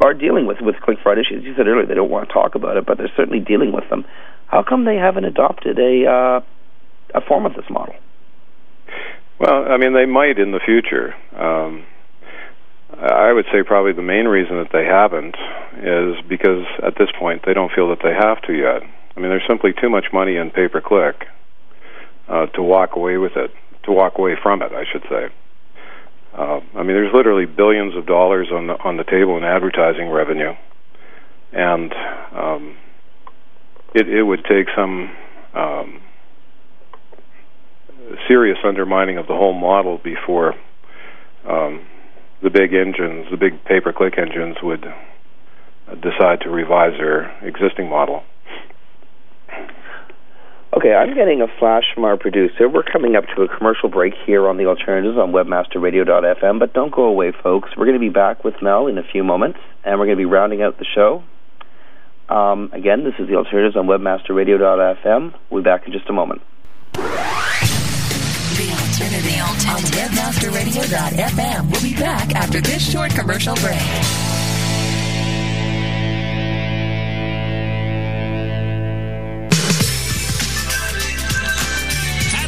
[0.00, 2.54] are dealing with, with click fraud issues, you said earlier they don't want to talk
[2.54, 4.04] about it, but they're certainly dealing with them.
[4.46, 6.40] How come they haven't adopted a, uh,
[7.14, 7.94] a form of this model?
[9.38, 11.14] Well, I mean, they might in the future.
[11.36, 11.84] Um,
[12.90, 15.36] I would say probably the main reason that they haven't
[15.78, 18.82] is because at this point they don't feel that they have to yet.
[19.16, 21.26] I mean, there's simply too much money in pay per click
[22.28, 23.50] uh, to walk away with it,
[23.84, 25.28] to walk away from it, I should say.
[26.36, 30.08] Uh, I mean, there's literally billions of dollars on the on the table in advertising
[30.08, 30.52] revenue,
[31.52, 31.92] and
[32.32, 32.76] um,
[33.94, 35.10] it it would take some
[35.54, 36.02] um,
[38.28, 40.54] serious undermining of the whole model before
[41.48, 41.86] um,
[42.42, 44.84] the big engines, the big pay-per-click engines, would
[46.02, 48.22] decide to revise their existing model.
[50.76, 52.68] Okay, I'm getting a flash from our producer.
[52.68, 56.92] We're coming up to a commercial break here on the Alternatives on WebmasterRadio.fm, but don't
[56.92, 57.70] go away, folks.
[57.76, 60.20] We're going to be back with Mel in a few moments, and we're going to
[60.20, 61.24] be rounding out the show.
[62.28, 65.34] Um, again, this is the Alternatives on WebmasterRadio.fm.
[65.48, 66.42] We'll be back in just a moment.
[66.92, 67.00] The
[68.70, 71.72] Alternative on WebmasterRadio.fm.
[71.72, 74.27] We'll be back after this short commercial break.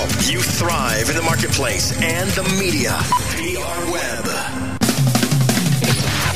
[0.00, 2.96] help you thrive in the marketplace and the media.
[3.36, 4.19] PR Web.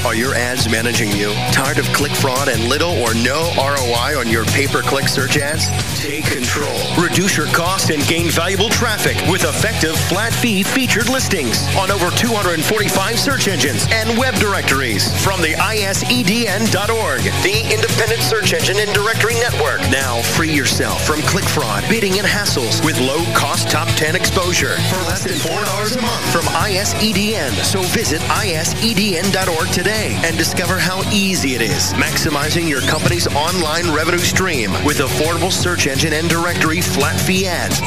[0.05, 1.33] Are your ads managing you?
[1.51, 5.71] Tired of click fraud and little or no ROI on your pay-per-click search ads?
[5.99, 6.77] Take control.
[7.01, 12.11] Reduce your cost and gain valuable traffic with effective flat fee featured listings on over
[12.11, 19.37] 245 search engines and web directories from the ISEDN.org, the independent search engine and directory
[19.37, 19.81] network.
[19.89, 24.77] Now free yourself from click fraud, bidding, and hassles with low cost top 10 exposure
[24.93, 27.53] for less than $4 a month from ISEDN.
[27.65, 34.19] So visit ISEDN.org today and discover how easy it is maximizing your company's online revenue
[34.19, 37.79] stream with affordable search engine and directory flat fee ads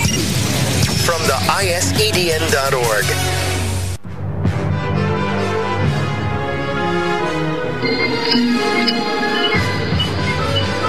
[1.05, 3.05] from the ISEDN.org.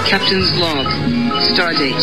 [0.05, 0.85] Captain's log.
[1.43, 2.01] Stardate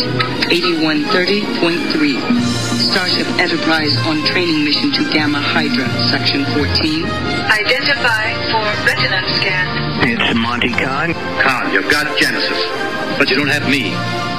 [0.49, 2.66] 8130.3.
[2.77, 7.05] Starship Enterprise on training mission to Gamma Hydra, Section 14.
[7.05, 9.65] Identify for retina scan.
[10.07, 11.13] It's Monty Khan.
[11.41, 12.57] Khan, you've got Genesis,
[13.17, 13.89] but you don't have me.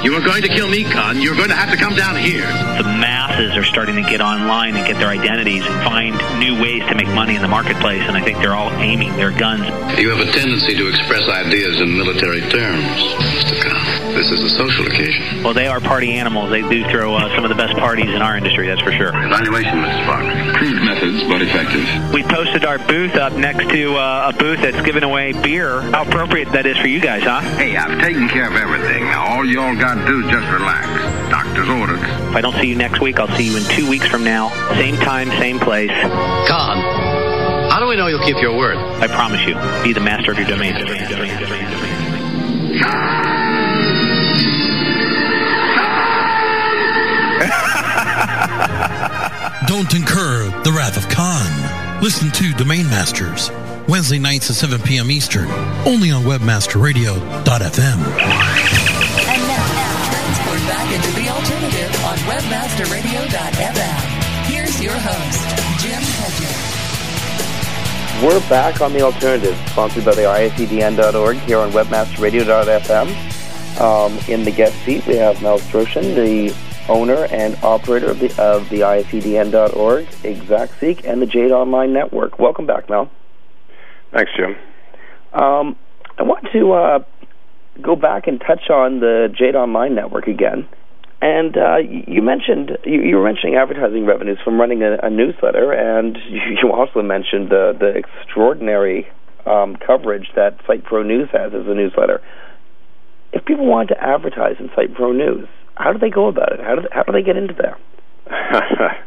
[0.05, 1.20] You were going to kill me, Khan.
[1.20, 2.46] You're going to have to come down here.
[2.79, 6.83] The masses are starting to get online and get their identities and find new ways
[6.87, 9.66] to make money in the marketplace, and I think they're all aiming their guns.
[9.98, 13.02] You have a tendency to express ideas in military terms,
[13.35, 13.60] Mr.
[13.62, 13.87] Khan.
[14.15, 15.42] This is a social occasion.
[15.44, 16.50] Well, they are party animals.
[16.50, 19.09] They do throw uh, some of the best parties in our industry, that's for sure.
[19.09, 20.06] Evaluation, Mrs.
[20.06, 20.52] Faulkner.
[20.54, 22.13] Crude methods, but effective.
[22.13, 25.81] We posted our booth up next to uh, a booth that's giving away beer.
[25.81, 27.40] How appropriate that is for you guys, huh?
[27.56, 29.04] Hey, I've taken care of everything.
[29.04, 31.31] Now, all y'all got to do is just relax.
[31.31, 32.00] Doctor's orders.
[32.00, 34.48] If I don't see you next week, I'll see you in two weeks from now.
[34.75, 35.90] Same time, same place.
[36.48, 36.79] Khan,
[37.71, 38.77] how do we know you'll keep your word?
[38.77, 39.54] I promise you.
[39.85, 40.75] Be the master of your domain.
[49.79, 52.02] Don't incur the wrath of Khan.
[52.02, 53.52] Listen to Domain Masters,
[53.87, 55.08] Wednesday nights at 7 p.m.
[55.08, 55.48] Eastern,
[55.87, 57.22] only on webmasterradio.fm.
[57.22, 64.02] And now, transport back into the alternative on webmasterradio.fm.
[64.50, 65.46] Here's your host,
[65.81, 66.50] Jim Hedger.
[68.26, 73.14] We're back on The Alternative, sponsored by the ISEDN.org here on WebmasterRadio.fm.
[73.81, 76.52] Um, in the guest seat, we have Mel Strocen, the
[76.88, 82.38] owner and operator of the, of the ISEDN.org, ExactSeek, and the Jayde Online Network.
[82.38, 83.10] Welcome back, Mel.
[84.12, 84.56] Thanks, Jim.
[85.32, 85.76] Um,
[86.16, 86.98] I want to uh,
[87.82, 90.68] go back and touch on the Jayde Online Network again.
[91.20, 95.72] And uh, you mentioned you, you, were mentioning advertising revenues from running a, a newsletter,
[95.72, 99.08] and you also mentioned the the extraordinary
[99.44, 102.22] um, coverage that Site Pro News has as a newsletter.
[103.32, 105.48] If people want to advertise in Site Pro News,
[105.79, 106.60] how do they go about it?
[106.60, 107.79] How do they, how do they get into there?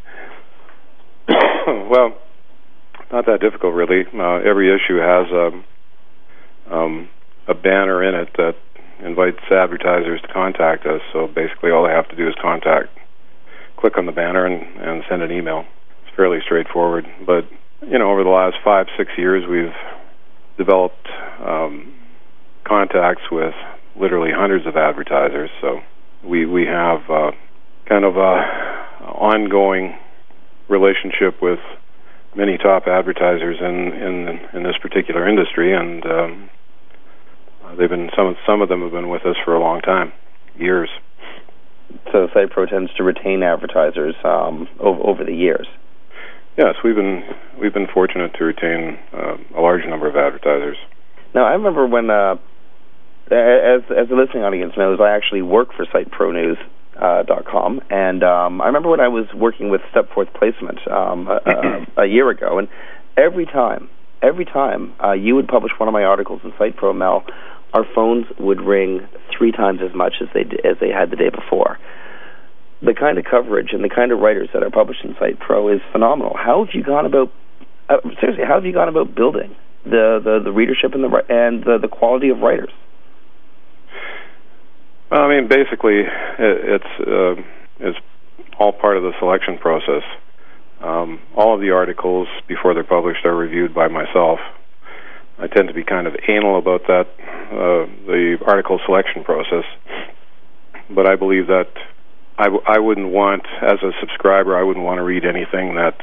[1.67, 2.17] well,
[3.11, 4.05] not that difficult, really.
[4.13, 5.63] Uh, every issue has a
[6.73, 7.09] um,
[7.47, 8.55] a banner in it that
[9.03, 11.01] invites advertisers to contact us.
[11.11, 12.87] So basically, all they have to do is contact,
[13.77, 15.65] click on the banner, and, and send an email.
[16.05, 17.05] It's fairly straightforward.
[17.25, 17.49] But
[17.81, 19.75] you know, over the last five, six years, we've
[20.57, 21.07] developed
[21.45, 21.93] um,
[22.63, 23.53] contacts with
[23.99, 25.49] literally hundreds of advertisers.
[25.59, 25.81] So
[26.23, 27.31] we we have uh,
[27.87, 29.97] kind of a ongoing
[30.69, 31.59] relationship with
[32.35, 36.49] many top advertisers in in in this particular industry, and um,
[37.77, 40.11] they've been some some of them have been with us for a long time,
[40.57, 40.89] years.
[42.11, 45.67] So SitePro tends to retain advertisers um, over, over the years.
[46.57, 47.23] Yes, we've been
[47.59, 50.77] we've been fortunate to retain uh, a large number of advertisers.
[51.33, 52.35] Now, I remember when, uh,
[53.37, 56.57] as as the listening audience knows, I actually work for SiteProNews.
[56.99, 57.23] Uh,
[57.89, 61.39] and um, I remember when I was working with Stepforth Placement um, a,
[61.97, 62.67] a, a year ago, and
[63.17, 63.89] every time,
[64.21, 67.23] every time uh, you would publish one of my articles in Site Pro Mel,
[67.73, 71.29] our phones would ring three times as much as they as they had the day
[71.29, 71.79] before.
[72.81, 75.81] The kind of coverage and the kind of writers that are published in SitePro is
[75.91, 76.35] phenomenal.
[76.35, 77.31] How have you gone about
[77.89, 78.43] uh, seriously?
[78.45, 79.55] How have you gone about building
[79.85, 82.71] the the, the readership and the and the, the quality of writers?
[85.11, 86.09] Well, I mean, basically, it,
[86.39, 87.41] it's uh,
[87.79, 87.97] it's
[88.59, 90.03] all part of the selection process.
[90.81, 94.39] Um, all of the articles before they're published are reviewed by myself
[95.41, 97.07] I tend to be kind of anal about that,
[97.51, 99.63] uh, the article selection process.
[100.93, 101.69] But I believe that
[102.37, 105.97] I w- I wouldn't want, as a subscriber, I wouldn't want to read anything that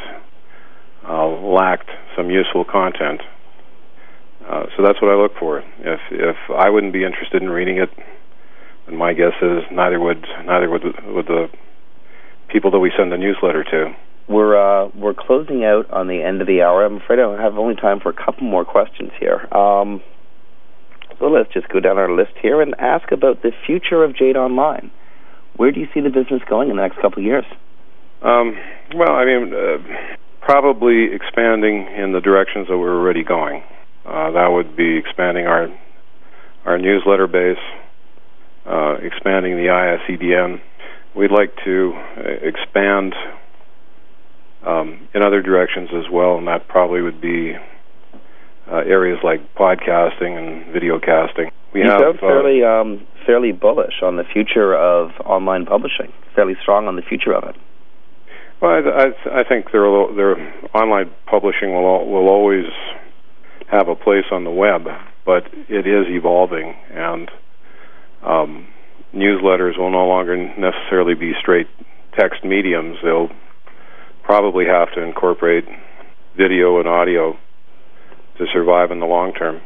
[1.08, 3.20] uh, lacked some useful content.
[4.48, 5.60] Uh, so that's what I look for.
[5.60, 7.90] If if I wouldn't be interested in reading it,
[8.88, 11.48] and my guess is neither would neither would would the
[12.48, 13.94] people that we send the newsletter to.
[14.28, 16.84] We're uh, we're closing out on the end of the hour.
[16.84, 19.46] I'm afraid I have only time for a couple more questions here.
[19.54, 20.02] Um,
[21.18, 24.36] so let's just go down our list here and ask about the future of Jayde
[24.36, 24.90] Online.
[25.56, 27.44] Where do you see the business going in the next couple of years?
[28.22, 28.56] Um,
[28.94, 29.78] well, I mean, uh,
[30.40, 33.62] probably expanding in the directions that we're already going.
[34.06, 35.68] Uh, that would be expanding our
[36.64, 37.58] our newsletter base,
[38.68, 40.60] uh, expanding the ISEDN.
[41.16, 43.14] We'd like to uh, expand
[44.64, 47.54] um, in other directions as well, and that probably would be
[48.70, 51.50] uh, areas like podcasting and video casting.
[51.72, 56.12] We you have sound uh, fairly um, fairly bullish on the future of online publishing.
[56.34, 57.56] Fairly strong on the future of it.
[58.60, 59.82] Well, I, I, I think there,
[60.14, 60.36] there
[60.74, 62.66] online publishing will will always
[63.70, 64.88] have a place on the web,
[65.24, 67.30] but it is evolving, and
[68.22, 68.66] um,
[69.14, 71.68] newsletters will no longer necessarily be straight
[72.18, 72.98] text mediums.
[73.02, 73.30] They'll
[74.22, 75.64] probably have to incorporate
[76.36, 77.36] video and audio
[78.38, 79.60] to survive in the long term.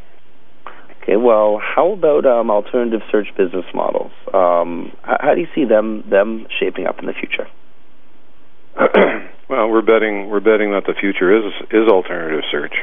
[1.02, 4.12] Okay, well, how about um, alternative search business models?
[4.32, 7.48] Um, how, how, do you see them them shaping up in the future?
[9.48, 12.74] well, we're betting we're betting that the future is is alternative search.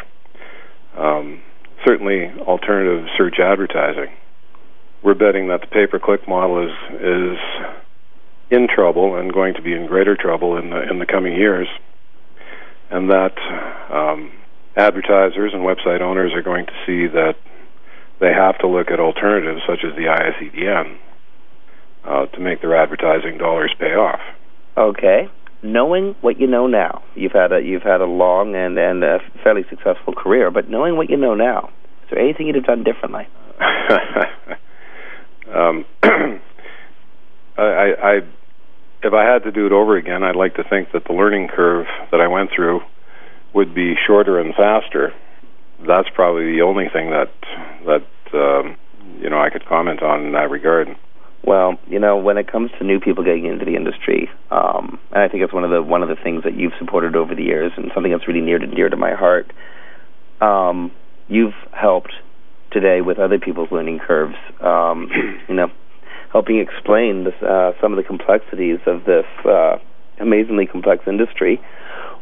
[0.98, 1.42] Um,
[1.86, 4.10] certainly, alternative search advertising.
[5.04, 7.38] We're betting that the pay-per-click model is is
[8.52, 11.68] in trouble and going to be in greater trouble in the in the coming years,
[12.90, 13.38] and that
[13.92, 14.32] um,
[14.76, 17.36] advertisers and website owners are going to see that
[18.20, 20.98] they have to look at alternatives such as the ISEDN
[22.06, 24.20] uh, to make their advertising dollars pay off.
[24.78, 25.30] Okay,
[25.62, 29.20] knowing what you know now, you've had a you've had a long and and a
[29.44, 31.70] fairly successful career, but knowing what you know now,
[32.04, 33.28] is there anything you'd have done differently?
[35.54, 35.86] um,
[37.58, 38.20] I, I
[39.02, 41.48] if I had to do it over again, I'd like to think that the learning
[41.48, 42.82] curve that I went through
[43.54, 45.14] would be shorter and faster.
[45.88, 47.32] That's probably the only thing that
[47.86, 48.76] that um,
[49.20, 50.90] you know I could comment on in that regard.
[51.42, 55.24] Well, you know, when it comes to new people getting into the industry, um, and
[55.24, 57.44] I think it's one of the one of the things that you've supported over the
[57.44, 59.52] years, and something that's really near and dear to my heart.
[60.42, 60.92] Um,
[61.30, 62.12] you've helped
[62.72, 64.36] today with other people's learning curves.
[64.62, 65.10] Um,
[65.50, 65.72] you know,
[66.32, 69.78] helping explain this, uh, some of the complexities of this uh,
[70.20, 71.62] amazingly complex industry.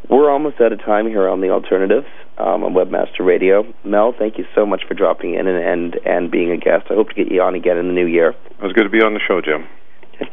[0.10, 3.66] We're almost out of time here on the alternatives um, on Webmaster Radio.
[3.84, 6.88] Mel, thank you so much for dropping in and, and and being a guest.
[6.90, 8.30] I hope to get you on again in the new year.
[8.30, 9.68] It was good to be on the show, Jim.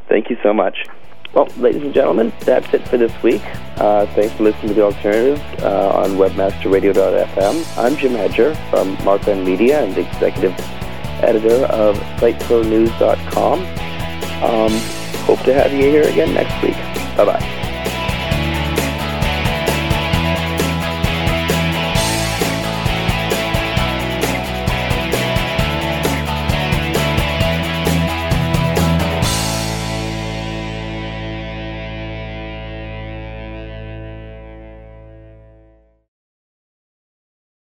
[0.08, 0.86] Thank you so much.
[1.34, 3.42] Well, ladies and gentlemen, that's it for this week.
[3.76, 7.76] Uh, thanks for listening to The Alternative uh, on webmasterradio.fm.
[7.76, 10.54] I'm Jim Hedger from Markland Media and the executive
[11.24, 13.60] editor of SiteProNews.com.
[14.44, 14.72] Um,
[15.24, 16.76] hope to have you here again next week.
[17.16, 17.63] Bye-bye.